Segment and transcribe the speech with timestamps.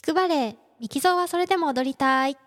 [0.00, 2.38] 聞くバレエミキゾーはそれでも踊りたい。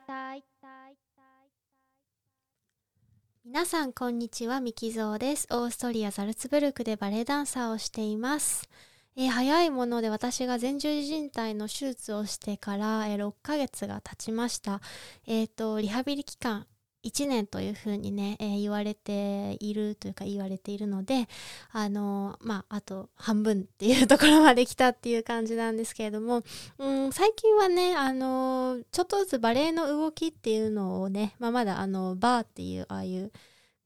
[3.45, 5.47] 皆さんこんにちはミキゾーです。
[5.51, 8.67] オーストリアザルツブルクでバレエダンサーをしています。
[9.15, 14.81] えー、早いもので私が前十字靭帯の手術をしてから、えー、6ヶ月が経ちました。
[15.27, 16.65] えっ、ー、と、リハビリ期間
[17.03, 21.27] 1年というふうにね、えー、言われているというか言われているので、
[21.71, 26.43] あの、まあ、あと半分っていうところまで来たっていう感じなんですけれども、
[26.77, 33.31] うん、最近はね、あの、ちょっとずつバレエの動きっていうのをね、まあ、まだあの、バーっていう、ああいう、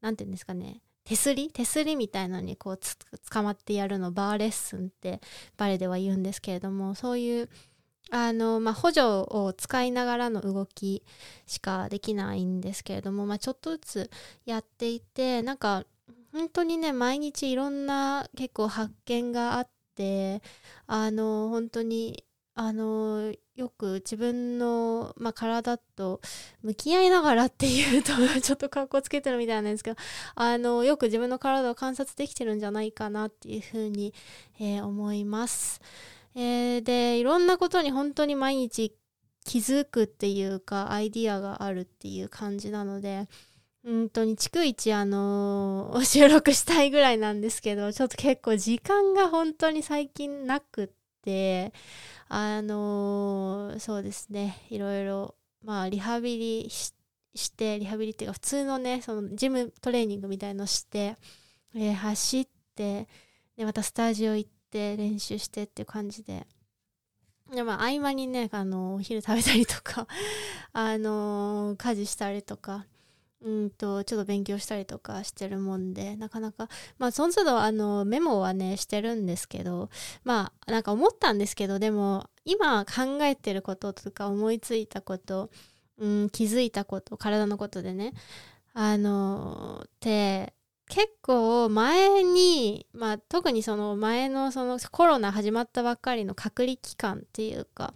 [0.02, 2.97] なんていうんですかね、手すり手すりみたいのにこうつ
[3.31, 5.22] 捕まってやるのバーレッスンって
[5.55, 7.49] バレエでは言うんですけれども、そういう、
[8.09, 11.03] あの、まあ、補助を使いながらの動き
[11.45, 14.11] しかできないんですけれども、まあ、ちょっとずつ
[14.45, 15.85] やっていて、なんか、
[16.31, 20.41] 本当にね、毎日いろんな結構発見があって、
[20.85, 26.21] あの、本当に、あの、よく自分の、まあ、体と
[26.61, 29.97] 向き合いながらっていうと ちょっと格好つけてるみたいなんですけど、
[30.36, 34.14] あの、よく自分の体を観察できてるんじゃないかなっていうふうに、
[34.59, 35.81] えー、思います。
[36.39, 38.95] えー、でいろんなことに本当に毎日
[39.43, 43.27] 気づくっていうかアイディアがあるっていう感じなので
[43.83, 50.89] 本当に逐一あのー、 収録したいぐらいなんですけどちょっと結構時間が本当に最近なくっ
[51.23, 51.73] て
[52.27, 61.15] あのー、そうですねいろいろまあリハビリしてリハビリっていうか普通のねそのジムトレーニングみたいのして、
[61.73, 63.08] えー、走って
[63.55, 66.45] でまたスタジオ行ってって練習してって感じで。
[67.52, 70.06] でまあ、合間にね、あの、お昼食べたりとか
[70.73, 72.86] あの家事したりとか、
[73.42, 76.67] うんと、ちょっと勉強したりとかしてるもんで、なかなか、
[76.98, 79.89] まあ、その都度、あの、メモはね、してるんですけど、
[80.25, 85.50] まあ、なんか思ったんですけど、でも、今考えてることとか、思いついたこと、
[86.00, 88.14] うん、気づいたこと、体のことでね、
[88.73, 90.53] あの、って、
[90.89, 97.93] 結構前に、まあ、特にその前のそのコロナ始まったばっかりの隔離期間っていうか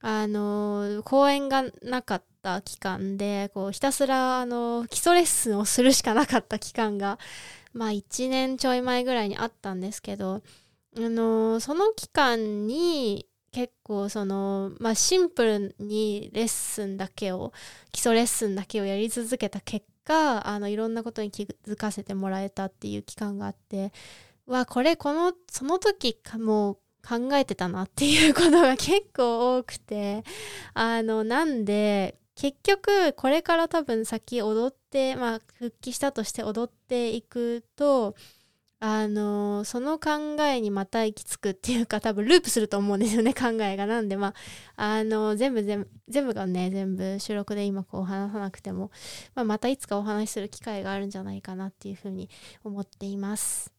[0.00, 7.18] あの公演がなかった期間でこうひたすらあの基礎レッスンをするしかなかった期間が
[7.72, 10.42] まあ1年ちょい前ぐらいにあったんですけど
[10.96, 17.54] あのその期間に結構その、まあ、シンプルにレッスンだけを
[17.90, 23.92] 基礎レッスンだけをやり続けた結果果あのいろんなことに気づかせてもらえたっていう期間があって
[24.46, 30.24] わこれこのその時かもう考えてたなっていうことが結構多くて
[30.74, 38.14] あのなんで結局これから多分先踊ってまあ復帰したとして踊っていくと
[38.78, 43.86] あのその考えにまた行き着くっていうか 多分ループすると思うんですよね 考えが。
[43.86, 44.34] なんでま
[44.76, 48.90] ああの全部全部全部がね全部収録で今こう話さなくても、
[49.34, 52.28] まあ、またいつかお話しする機会があるんじゃないかなっていうふうに
[52.64, 53.75] 思っています。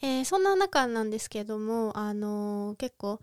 [0.00, 3.20] えー、そんな中なんですけども、あのー、結構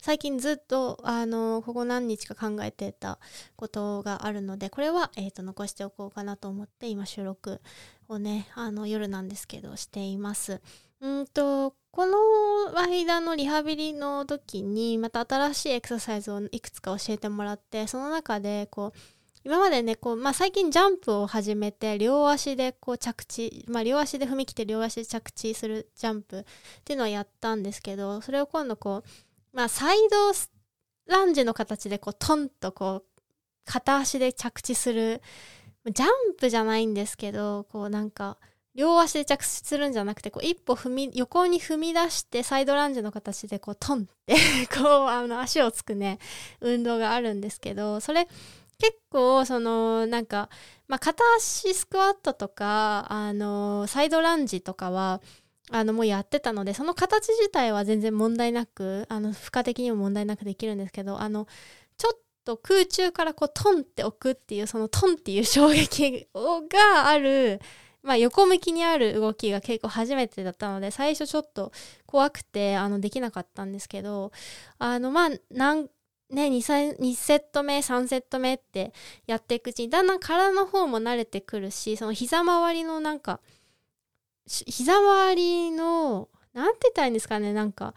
[0.00, 3.18] 最近ずっと、あのー、ここ何日か考えてた
[3.56, 7.60] ことがあるのでこれは、えーと、残しておこうかなと思って今収録
[8.08, 10.60] をねあの夜なんですけどしています。
[11.00, 12.16] うんとこの
[12.78, 18.98] 間のリハビリの時にまた新しいエクササイズをいくつか教えてもらってその中でこう
[19.44, 26.44] 今までねこう、まあ、最近ジャンプを始めて両足でこう着地、まあ、両足で踏み切って両足で着地するジャンプっ
[26.84, 30.16] ていうのはやったんですけどそれを今度こう、まあ、サイド
[31.06, 33.22] ランジの形でこうトンとこう
[33.64, 35.22] 片足で着地する
[35.86, 38.38] ジャンプじゃないんですけどこうなんか
[38.74, 44.36] 両足で着地するんじゃなくてこう一歩踏み横に踏み出してサイドランジの形でこうトンって
[44.74, 46.18] こうあの足をつくね
[46.60, 48.28] 運動があるんですけどそれ
[48.82, 50.48] 結構そのなんか、
[50.88, 55.22] まあ、片足スクワットとかあのサイドランジとかは
[55.70, 61.46] あのもうやってたのでその形自体は全然問題なくあの負荷的にも問題なくできるんですけどあの
[61.96, 67.60] ちょっと空中からこうトンって置くっていうそのトンっていう衝撃がある
[68.02, 71.70] まあ、横向きにある動きが結構初めてだったので最初ちょっと
[72.04, 74.32] 怖くてあのできなかったんですけど
[74.80, 75.88] あのまあ何
[76.32, 78.92] ね、2, 2セット目3セット目って
[79.26, 83.40] やっていくうちにだんだん体の方も慣れてくるしその膝周りのなんか
[84.46, 87.94] 膝周りのなんて言ったらいいんですかねなんか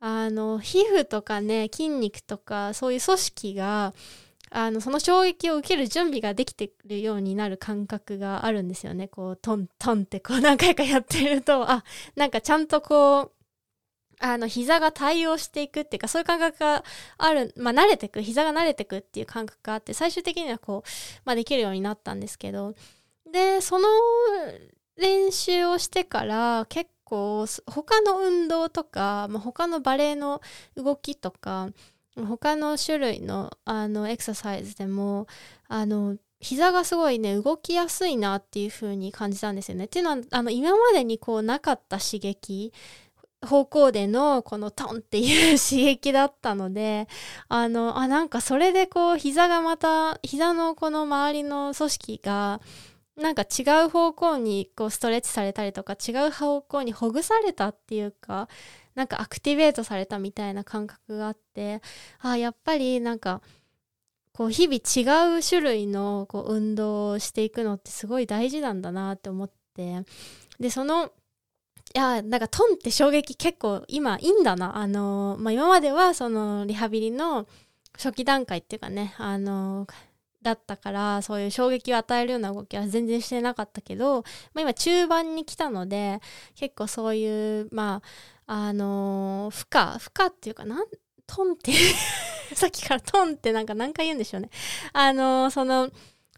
[0.00, 3.94] あの皮膚とかね筋肉とかそういう組織が
[4.50, 9.08] あのその衝撃を受ける準備ができてるようになる感覚があるんですよね。
[9.08, 11.84] こうトントンってこう何回かやってるとあ
[12.16, 13.32] なんかちゃんとこう
[14.20, 16.84] あの膝が対応していくっていうかそういう感覚が
[17.18, 20.88] あるまあ慣れてく膝が慣れてくっていう感覚があって最終的にはこう、
[21.24, 22.74] まあ、できるようになったんですけど
[23.30, 23.86] でその
[24.96, 30.40] 練習をしてから結構他の運動とか、まあ、他のバレエの
[30.76, 31.68] 動きとか
[32.16, 35.28] 他の種類のあのエクササイズでも
[35.68, 39.86] あの膝がすごいね動きやすいなっていう風に感じたんですよね。
[39.86, 42.72] っていうのはあの今までにこうなかった刺激
[43.46, 47.08] 方向でのこのトンっていう刺激だったので
[47.48, 52.60] あのあなんかそれでこう膝がまた膝のこの周りの組織が
[53.16, 58.48] なんか違う方向にこうストレッチされたりとか違う方向にほぐされたっていうか
[58.94, 61.80] なんかアクティベートされたみたいな感覚があって
[62.20, 63.40] あやっぱりなんか
[64.32, 70.02] こう日々違う種類のこう運動をしていくのってすごい大事なんだなって思って
[70.60, 71.12] でその
[71.94, 77.46] いやなんかトンって衝撃結構今いいんだなあの、まあ、今まではそのリハビリの
[77.96, 79.86] 初期段階っていうかねあの
[80.42, 84.22] だったからそういう衝撃を与えるような動きは全然してなかったけど、
[84.54, 86.20] まあ、今中盤に来たので
[86.54, 88.02] 結構そういうま
[88.46, 90.86] ああの負荷負荷っていうかなん
[91.28, 91.72] トンって
[92.56, 94.50] さっきからトンってなんか何回言うんでしょうね。
[94.92, 95.90] あの、その、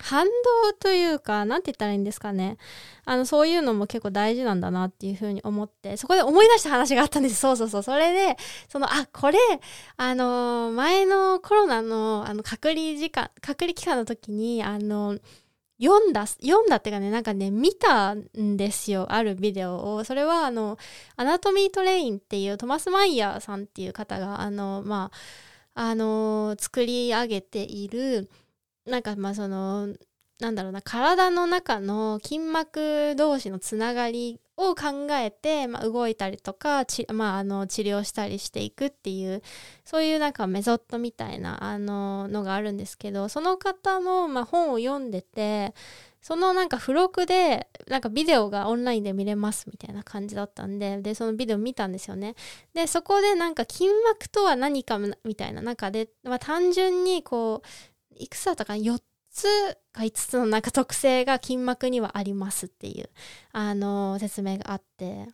[0.02, 2.56] 反動というか、なんて言ったらいいんですかね。
[3.04, 7.36] あの、そういうのも結構大事なんだなっていうふうに思って、そこで思い出した話があったんです。
[7.36, 7.82] そうそうそう。
[7.82, 8.36] それで、
[8.68, 9.38] その、あ、これ、
[9.96, 15.18] あの、前のコロナの、あの、隔離時間、隔離期間の時に、あの、
[15.80, 20.04] 読んだ、読んだっていうかね、なんかね、見たんですよ、あるビデオを。
[20.04, 20.76] それは、あの、
[21.16, 25.10] Anatomy Train っていうトマス・マイヤーさんっていう方が、あの、ま
[25.74, 28.30] あ、あの、作り上げている、
[28.90, 29.88] なんか、まあ、その、
[30.40, 39.42] なんだろうな、体の中の筋膜同士のつながりを考えて、まあ、動いたりとかちまあ、あの治療したりしていくっていう
[39.84, 45.74] そういうなんかメソッドみたいなあののがあるんですけどその方の、まあ、本を読んでて
[46.20, 52.34] そのなんか付録でなんかビデオがオンラインで見れますみたいな感じだったんででそのビデオ見たんですよね。
[52.74, 57.66] でそこでなんか筋膜とは何かみたいな中で、まあ、単純にこう
[58.20, 58.98] いくつだったかな4
[59.30, 59.46] つ
[59.92, 63.10] か5つのなんか特性が筋膜にはありますっていう、
[63.52, 65.28] あの説明があって、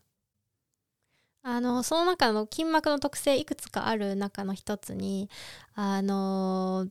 [1.42, 5.30] あの、その中の筋膜の特性いくつかある中の一つに、
[5.74, 6.88] あの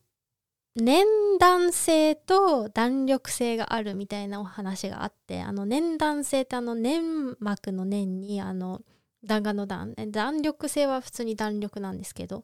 [0.75, 1.05] 年
[1.39, 8.81] 断性と弾力性があるみたいなお話があって、あの、年断性ってあの、粘膜の粘に、あの、
[9.25, 12.43] 弾丸の弾、弾力性は普通に弾力なんですけど、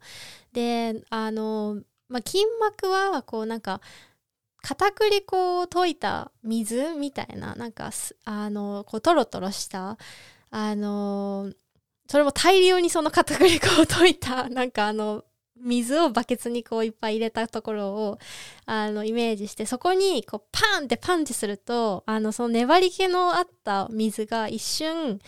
[0.54, 1.81] で、あの、
[2.12, 3.81] まあ、筋膜は、こうなんか、
[4.62, 7.92] 片栗粉を溶いた水みたいな、なんか、
[8.25, 9.98] あの、こう、トロトロした、
[10.52, 11.52] あの、
[12.08, 15.24] それも大量にその片栗粉を溶いた、 なんかあの、
[15.56, 18.19] 水をバケツにこういっぱい入れたところを、
[18.66, 25.19] あの、イメージして、そこにこうパンってパンチすると、あの、その粘り気のあった水が一瞬、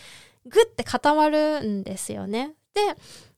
[0.46, 2.54] グッて固まるんですよね。
[2.74, 2.82] で、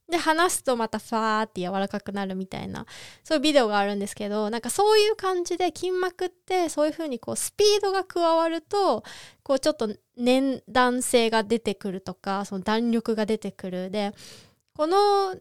[0.08, 2.86] で、話すとまたファーって柔らかくなるみたいな、
[3.24, 9.02] そういうビデオがあるんですけど、なんかそういう感じで筋膜ってそういうふうにこうスピードが加わると、
[9.42, 13.90] こうちょっと粘弾性が出てくるとか、その弾力が出てくる。
[13.90, 14.12] で、
[14.76, 15.36] この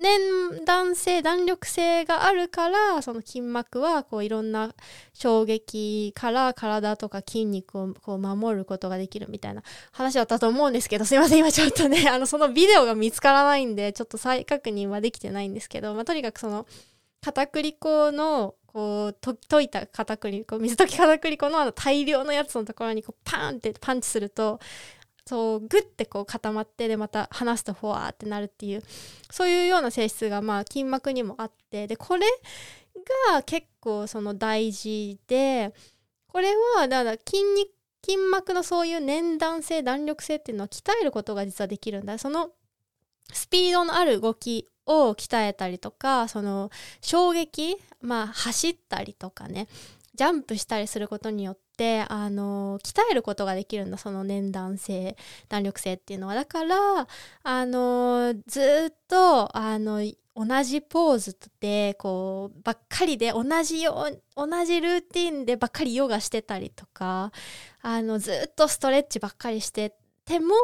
[0.00, 4.72] 粘弾性弾力性があるからその筋膜はこういろんな
[5.12, 11.38] 衝撃から体とか筋肉をこう守ることができるみたいな話だったと思うんですけどすいません。
[11.40, 15.48] 今ちょっとね あのそのビデオが見つからないんでちょっと再確認はできてない。
[15.48, 16.66] んですけど、まあ、とにかくその
[17.20, 24.60] 片栗粉のこう溶いた片栗粉水溶き片栗粉のあの大量のやつのところにこうパーンってパンチすると
[25.28, 28.82] そうグッてこう固まってでまた離すとフォワーってなるっていう。
[29.30, 32.26] そういうような性質がまあ筋膜にもあってでこれ
[33.30, 35.74] が結構その大事で
[36.28, 37.70] これはだから筋肉
[38.02, 42.16] 筋膜のそういう粘弾性弾力性っていうのは鍛えることが実はできるんだ。
[42.16, 42.52] その
[43.30, 46.70] スピードのある動きを鍛えたりとかその
[47.02, 49.68] 衝撃まあ走ったりとかね
[50.14, 55.16] ジャンプしたりすることによってってあの鍛えることができるんだその粘弾性
[55.48, 56.34] 弾力性っていうのは。
[56.34, 57.06] だから
[57.44, 60.02] あのずっとあの
[60.34, 67.32] 同じポーズでこうばっかりで同じよう同じルーティンでばっかりヨガしてたりとか
[67.80, 69.94] あのずっとストレッチばっかりして
[70.24, 70.54] ても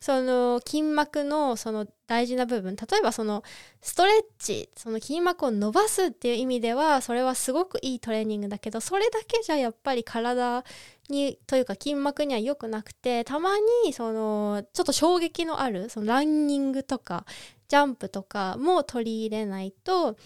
[0.00, 2.74] その筋膜のその大事な部分。
[2.74, 3.44] 例えばその
[3.80, 10.64] ストレッチその筋膜を伸ばすっていう意味ではそれはすごくいいトレーニングだけどそれだけじゃやっぱり体
[11.08, 13.52] にというか筋膜には良くなくてたま
[13.84, 17.26] にそのちょっと衝撃のあるそのランニングとか
[17.68, 20.16] ジャンプとかも取り入れないと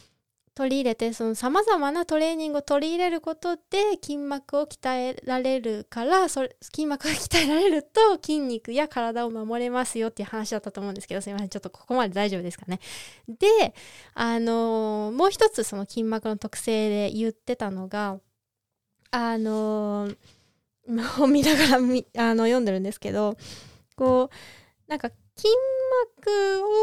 [0.54, 3.62] 取り入れてそのさまざまなトレーニングを取り入れることで
[4.00, 12.78] 筋膜を鍛えられるからそれ筋膜が鍛えられると筋肉や体を守れますよっていう話だったと思うんですけどすいませんちょっとここまで大丈夫ですかね。
[13.26, 13.74] で
[14.14, 18.20] あの、もう一つその筋膜の特性で言ってたのが
[19.10, 23.36] あのー、本見ながらあの読んでるんですけど
[23.96, 25.48] こうなんか筋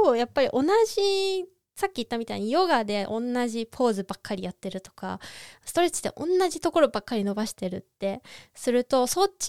[0.04, 1.46] 膜をやっぱり同じ
[1.82, 5.20] さっき言ったみたいにヨガで同じポーズばっかりやってるとか
[5.66, 8.22] ストレッチで同じところばっかり伸ばしてるって
[8.54, 9.48] するとそっち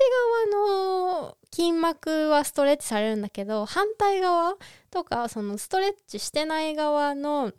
[0.50, 4.54] 側の筋膜はストレッチされるんだけど反対側
[4.90, 7.52] とかそのストレッチしてない側の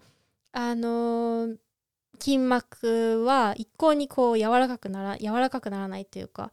[0.53, 1.57] あのー、
[2.19, 6.49] 筋膜は一向にこう柔らかくなら柔らかくならないというか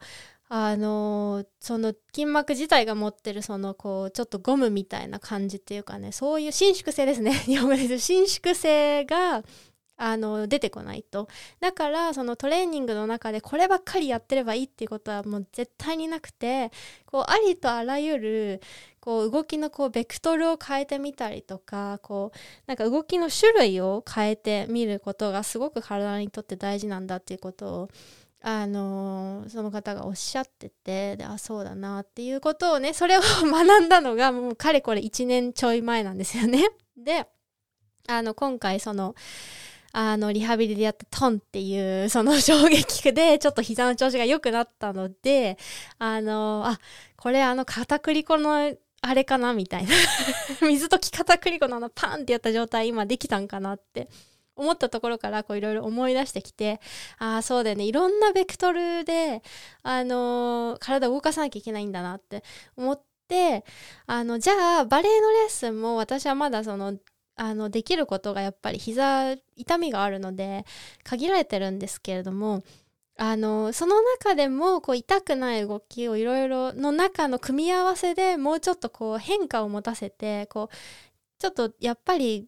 [0.53, 7.31] あのその筋膜自体が持ってるそのこうちょっとゴムみたいな感じっていうかねそういう伸縮性ですね。
[7.47, 9.43] 日本語で言う伸縮性が
[9.95, 11.29] あの出てこないと。
[11.61, 16.69] だからそのトレーニングの中でこればっかりやってればいいっていうことはもう絶対になくて
[17.05, 18.61] こうありとあらゆる
[18.99, 27.89] こう動きのこうベクトルを変えてみたりとかこうなんか動きの種類を変えてみることがすごく体にとって大事なんだっていうことを
[28.43, 36.69] あのその方がおっしゃっててであそうだなっていうことをねそれを 学んだのがもうかれこれ1年ちょい前なんですよね。
[36.97, 37.27] で
[38.07, 39.15] あの今回その
[39.93, 45.57] あのリハビリでやったトンっていうその 衝撃でちょっと膝の調子が良くなったので
[45.99, 46.79] あのあ
[47.17, 49.95] これあの片栗粉のあれかなみたいな
[50.67, 54.09] 水溶き片栗粉のあのパンってやった状態今できたんかなって
[54.55, 56.79] 思ったところからいろいろ思い出してきて
[57.17, 57.85] ああそうだよね。
[57.85, 59.41] いろんなベクトルで、
[59.83, 62.43] あのー、体を動かさなきゃいけないんだなって
[62.75, 63.65] 思って
[64.07, 66.97] あのじゃあバレエのレッスンも私はまだその
[67.35, 70.65] あのできることがやっぱり膝痛みがあるので
[71.03, 72.63] 限られてるんですけれども
[73.17, 80.75] あのその中でもこう痛くない動きをいろいろの中の組み合わせでもうちょっとこう変化を持たせてこう
[81.39, 82.47] ちょっとやっぱり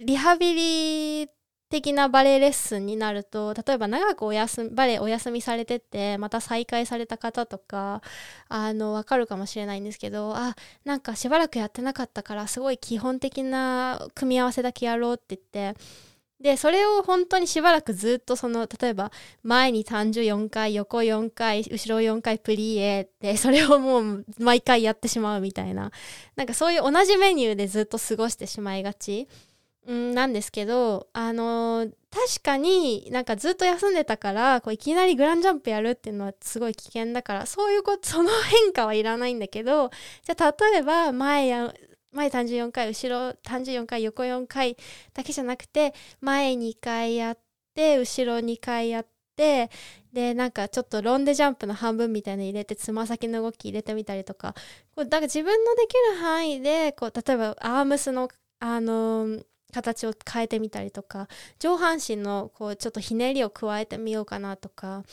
[0.00, 1.28] リハビリ
[1.70, 8.00] 的なバレエレッスンになると例えば長くお休みバレエお休みされててまた再開された方とか
[8.48, 15.38] あの分かるかもしれないんですけどあなんかしばらくやってなかったからすごい基本的な組み合わせだけやろうって言
[15.72, 15.78] って
[16.40, 19.10] でそれを本当にしばらくずっとその例えば
[19.42, 25.90] 前に単純4回横4回後ろ4回プリエってそれをもう毎回やってしまうみたいな
[26.36, 29.26] なんかそういう同じメニューでずっと過ごしてしまいがち。
[29.92, 39.90] んなんですけど、あの、確かになんかずっと休んでたからこういきなりグランジャンプやるっていうのはすごい危険だからそういうこと その変化はいらないんだけど
[40.24, 41.74] じゃあ例えば前や
[42.12, 44.76] 前単純4回後ろ単純4回横4回
[45.12, 47.38] だけじゃなくて前2回やっ
[47.74, 49.70] て後ろ2回やって
[50.12, 54.54] でなんかちょっとロンデジャンプの半分みたいなの入れてつま先の動き入れてみたりとか
[54.96, 58.28] こうだから自分のできる範囲でこう例えばアームスの
[58.60, 65.04] あのー形を変えてみたりとか上半身のこうちょっとひねりを加えてみようかなとか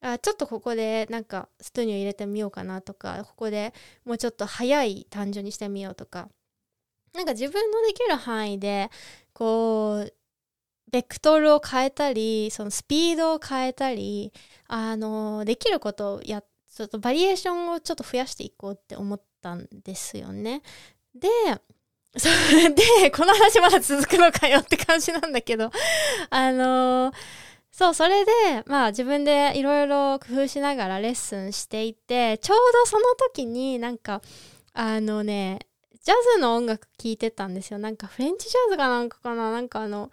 [0.00, 3.72] あちょっとここでなんかストゥーニを入れてみようかなとかここで
[4.04, 6.28] もうちょっと速い単純にしてみようとか
[7.14, 8.90] なんか自分のできる範囲で
[9.32, 10.14] こう
[10.90, 14.32] ベクトルを変えたりそのスピードを変えたり
[14.68, 16.42] あのできることをや
[16.72, 20.62] ちょっとバリエーションをちょっと増やしていこうって思ったんですよね。
[21.14, 21.28] で
[22.16, 25.70] それで、この話まだ続くのかよって感じなんだけど、
[26.30, 27.14] あのー、
[27.72, 28.30] そう、それで、
[28.66, 34.22] まあ自分でいろいろ工夫しながらレッスンしていて、ちょうどその時になんか、
[34.74, 35.58] あのね、
[36.04, 37.78] ジャズの音楽聴いてたんですよ。
[37.78, 40.10] なんかフレンチジャズかなんかかななんかあの、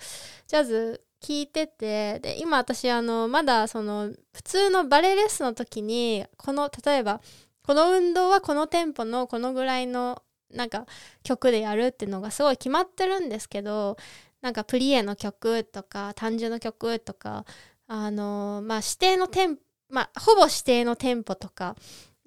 [0.48, 7.22] ジャズ聴いてて、で、今私あの、まだその、普通のバレエレッスンの時に、この、例えば、
[7.64, 10.86] この運動はこのテンポのこのぐらいのなんか
[11.24, 13.98] 曲でやるっていうのがすごい決まってるんですけど
[14.42, 17.46] なんかプリエの曲とか単純の曲とか
[17.88, 19.58] あのまあ指定のテン
[19.90, 21.76] まあほぼ指定のテンポとか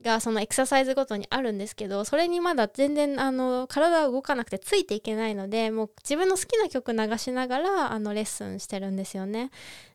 [0.05, 9.51] がそのエクササイズごとにあるんですけどそれにまだ全然あの体は動かなくてついていけないのでもう自分の好きな曲流しながらあのレッスンしてるんですよね。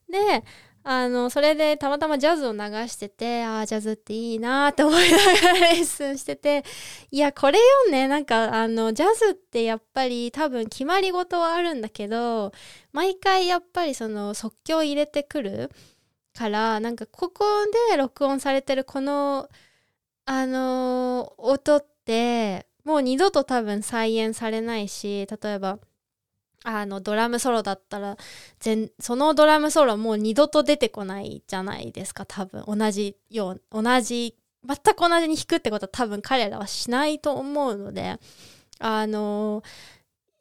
[0.10, 0.44] で
[0.84, 6.64] あのそれでたまたまジャズを流しててああジャズっていいなって思いながらレッスンしてて
[7.12, 8.08] いやこれよね。
[8.08, 12.52] なんかあのジャズってやっぱり多分決まり事はあるんだけど
[12.94, 15.72] 毎回やっぱりその即興入れてくる
[16.34, 17.46] からなんかここ
[17.90, 19.50] で録音されてるこの
[20.26, 25.80] あの音ってもう二度と多分再現されないし例えば
[26.64, 28.18] あのドラムソロだったら
[29.00, 32.64] そのドラムソロもう二度と出てこないじゃないですか多分。
[32.68, 34.36] 同じよう同じ
[34.66, 38.18] 全く同じに弾くってことは多分彼らはしないと思うので
[38.80, 39.64] あの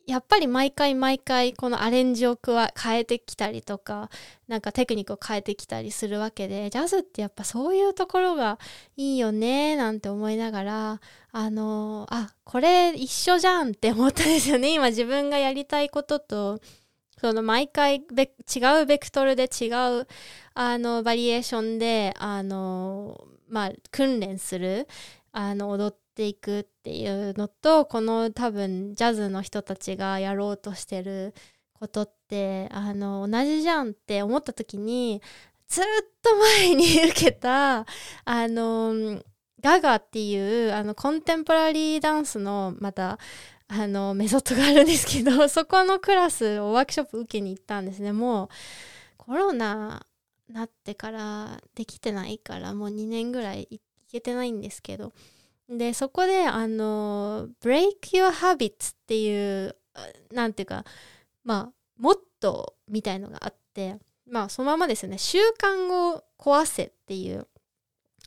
[0.08, 4.08] やっぱり毎回毎回このアレンジを加変えてきたりとか
[4.48, 8.58] なんかテクニックを変えてきたりするわけでジャズってやっぱそういうところが
[8.96, 11.00] いいよねなんて思いながら
[11.30, 14.72] あのあこれ一緒じゃんって思ったんですよね。
[14.74, 16.58] 今自分がやりたいことと
[17.20, 18.02] その毎回違
[18.82, 19.66] うベクトルで違
[20.00, 20.06] う
[20.54, 24.88] あのバリエーションであのまあ訓練する
[25.32, 31.32] あの踊ってていくっていうのとこの多分ジャズの人たちがやろうとしてる
[31.74, 35.22] ことってあの同じじゃんって思った時に
[35.68, 35.84] ずっ
[36.20, 37.86] と前に受けた
[38.24, 39.22] あの
[39.62, 43.20] ガガっていうあのコンテンポラリーダンスのまた
[43.68, 48.12] あのメソッドがあるんですけど そこのクラスをワークショップ受けに行ったんですね。
[48.12, 48.48] もう
[49.18, 50.04] コロナ
[50.48, 55.12] なってからできてないからもう2年ぐらい行けてないんですけど。
[55.68, 59.76] でそこであの「Break Your Habits」っていう
[60.32, 60.84] なんていうか
[61.44, 65.18] まあモットーみたいのがあってまあそのままですね。
[65.18, 67.46] 習慣を壊せっていう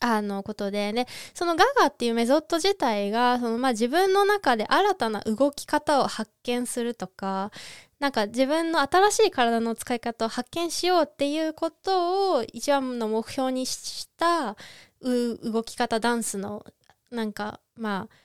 [0.01, 7.51] あのことでねそのガガっていうメソッド自体がその、まあ、自分の中で新たな動き方を発見するとか
[7.99, 14.57] なんか自分の新しい体の使い方を発見しようっていうことを一番の目標にした
[15.03, 16.65] 動き方ダンスの
[17.11, 18.15] なんかまあ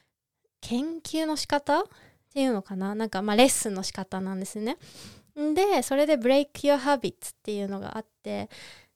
[0.61, 1.85] 研究の仕方っ
[2.33, 2.95] ていうのかな？
[2.95, 4.79] なんかまあレッスンの仕方なんですね。
[5.37, 8.49] でそれで「Break Your Habits」っていうのがあって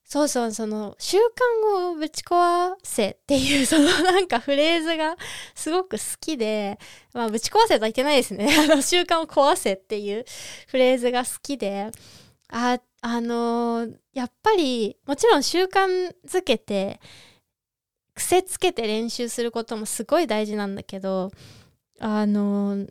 [0.05, 5.17] そうそうその習慣をぶち壊せっていう そのなんかフレーズが
[5.55, 6.79] すごく好きで
[7.13, 8.49] まあぶち壊せとは言ってないですね。
[8.59, 10.25] あの習慣を壊せっていう
[10.67, 11.91] フレーズが好きで。
[12.53, 17.01] ああのー、やっぱりもちろん習慣づけて
[18.15, 21.31] 癖つけて練習することもすごい大事なんだけど
[21.99, 22.87] あの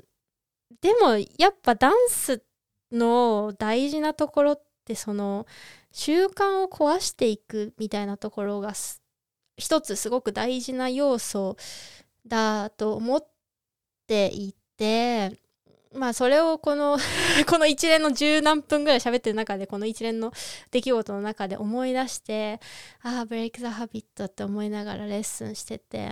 [0.82, 2.43] でもやっぱダンス
[2.91, 5.45] の大事なところってその
[5.91, 8.73] 習慣を壊していくみたいなところが
[9.58, 11.58] 一つすごく大事な要素
[12.25, 13.27] だと思っ
[14.08, 15.38] ていて
[15.93, 16.97] まあそれをこの
[17.47, 20.32] この一連の十何分ぐらい喋ってる中でこの一連の
[20.71, 22.60] 出来事の中で思い出して
[23.02, 26.12] ああブレイク・ザ・ハビットって思いながらレッスンしてて。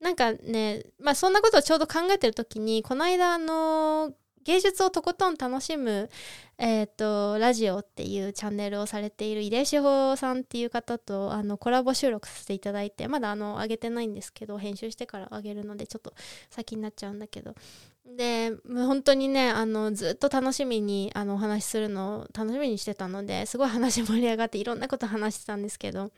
[0.00, 4.12] なんかねまあそんなことをちょうど考えてる時にこの間あの
[4.44, 6.10] 芸術をとことん楽しむ、
[6.58, 16.14] えーと、ラジオっていうチャンネルをされている井出志保さんっていう方とあのコラボ収録させていただいてまだあの上げてないんですけど編集してから上げるのでちょっと
[16.50, 17.54] 先になっちゃうんだけど。
[18.04, 26.10] で本当にねあのずっと楽しみにあのお話しするのを楽しみにしてたのですごい話盛り上がっていろんなこと話してたんですけど。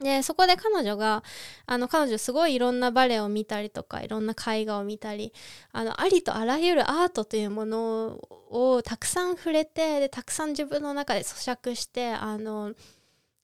[0.00, 1.22] でそこで彼女が
[1.66, 5.32] あの彼女すごいいろんなバレエを見たりとかいろんな絵画を見たり
[5.72, 12.74] あのありとあらゆるアートというものをたくさん触れてでたくさん自分の中で咀嚼してあの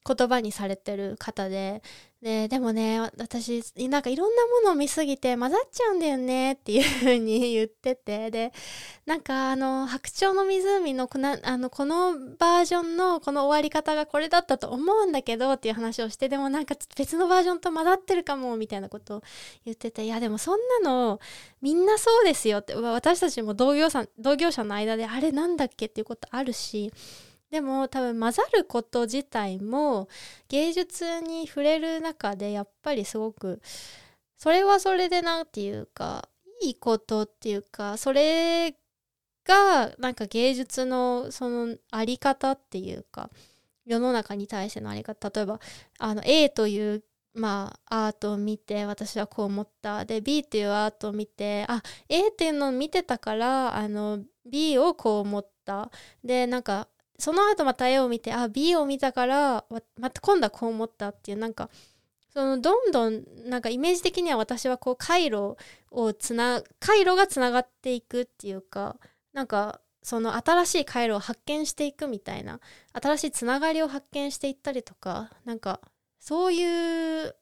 [0.07, 1.83] 言葉にされてる方で。
[2.23, 8.31] ででもね私なんかいろんなものを見すぎて混ざっちゃうんだよねっていう風に言ってて。
[8.31, 8.53] で
[9.07, 19.23] なんかあの「白鳥の湖のこの」あのこのバージョンのこの終わり方がこれだったと思うんだけどっていう話をしてでもなんか別のバージョンと混ざってるかもみたいなことを
[19.65, 20.05] 言ってて。
[20.05, 21.21] いやでもそんなの
[21.63, 22.75] みんなそうですよって。
[22.75, 26.93] 私たちも同業者同業者の間であれなんだっけっていうことあるし。
[27.51, 30.09] でも多分混ざること自体も
[30.49, 33.61] 芸術に触れる中でやっぱりすごく
[34.37, 36.29] それはそれで何て言うか
[36.63, 38.75] いいことっていうかそれ
[39.45, 43.31] がなんか芸術のそのあり方っていうか
[43.85, 45.31] 世の中に対してのあり方。
[45.31, 45.59] 例えば
[45.99, 47.03] あの A という
[47.35, 50.05] まあアートを見て私はこう思った。
[50.05, 55.91] で B っていうアートを見てあ A っていうのを見てたからあの B をこう思った。
[56.23, 56.89] でなんか
[57.21, 59.65] その後また絵を見てあ B を見たから
[59.99, 61.71] また今度はこう思ったっていうなんか
[62.33, 65.57] そのどんどんなんかイメージ的には私はこう回路
[65.91, 68.97] をつな回路がつながっていくっていうか
[69.33, 72.61] なんかその新しい回路を発見していくみたいな
[72.93, 75.81] 新しいつながりを発見していったりとかなんか
[76.19, 77.35] そういう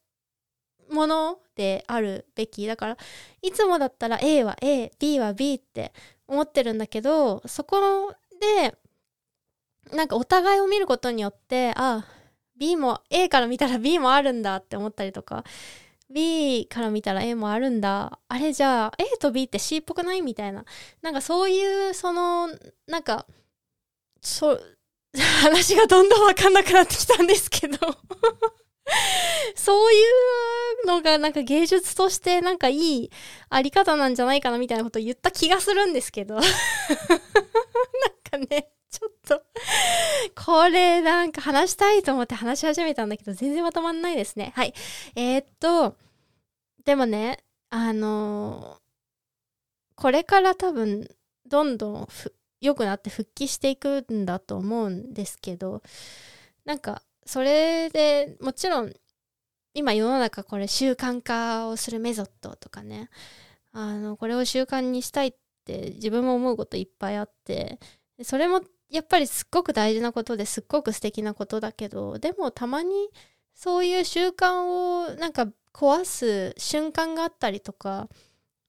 [0.91, 2.67] ものであるべき。
[2.67, 2.97] だから
[3.43, 5.93] いつもだったら A は AB は B って
[6.27, 8.75] 思ってるんだけどそこで
[9.93, 12.05] なんかお互いを見ることによってあ
[12.57, 15.45] B も A から見たら B もあるんだって思ったりとか
[16.11, 18.19] B から見たら A もあるんだ。
[18.29, 20.23] あれじゃあ A と B って C っぽくない？
[20.23, 20.65] みたいな。
[21.03, 22.49] なんかそういうその
[22.87, 23.27] なんか
[24.23, 24.77] そう
[25.43, 27.77] 話がどんどん分かんなくなってきたんですけど。
[29.55, 30.03] そうい
[30.85, 33.11] うのがなんか芸術としてなんかいい
[33.51, 36.37] あり方なんじゃないかなみたいなことを言った気がするんですけど。
[36.41, 38.71] なんかね。
[38.91, 39.43] ちょっと
[40.45, 44.53] これなんか話したいと思って話し始めたんだけど全然まとまんないですね。
[44.57, 44.75] はい。
[45.15, 45.97] えー、っと
[46.85, 51.09] でもねあのー、これから多分
[51.47, 52.09] どんどん
[52.61, 55.83] 良くなって復帰していくんだと思うんですけど
[56.65, 58.95] なんかそれでもちろん
[59.75, 63.11] 今世の中これ習慣化をするメソッドとかね
[63.73, 67.79] あのこれを習慣にしたいって自分も思うこといっぱいあって
[68.23, 73.11] それもやっぱりすっごく大事なことですっごく素敵なことだけどでもたまに
[73.55, 78.09] そういう習慣をなんか壊す瞬間があったりとか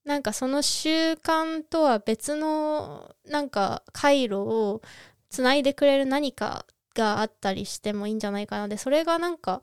[0.03, 4.81] なんかその習慣とは別のなんか回路を
[5.29, 8.67] つないでくれる何かがあったりしてもいいんじゃないかな。
[8.67, 9.61] でそれがなんか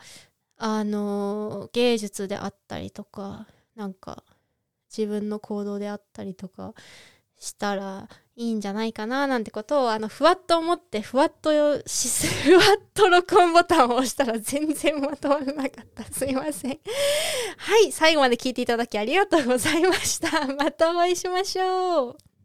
[0.57, 4.23] あの芸術であったりとかなんか
[4.97, 6.75] 自分の行動であったりとか
[7.38, 16.05] したらいいんじゃないかななんてことをあのふわっと思ってふわっとしす ふわっと録音ボタンを押したら全然まとまらなかった。
[16.12, 16.79] すいません。
[17.57, 20.46] はい最後まで聞いていただきありがとうございました。
[20.55, 22.36] またお会いしましょう。